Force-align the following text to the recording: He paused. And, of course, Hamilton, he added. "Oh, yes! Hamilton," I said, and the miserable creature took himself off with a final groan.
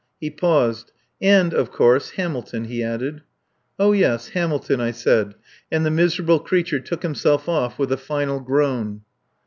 He 0.19 0.31
paused. 0.31 0.91
And, 1.21 1.53
of 1.53 1.69
course, 1.71 2.09
Hamilton, 2.17 2.63
he 2.63 2.81
added. 2.81 3.21
"Oh, 3.77 3.91
yes! 3.91 4.29
Hamilton," 4.29 4.81
I 4.81 4.89
said, 4.89 5.35
and 5.71 5.85
the 5.85 5.91
miserable 5.91 6.39
creature 6.39 6.79
took 6.79 7.03
himself 7.03 7.47
off 7.47 7.77
with 7.77 7.91
a 7.91 7.97
final 7.97 8.39
groan. 8.39 9.01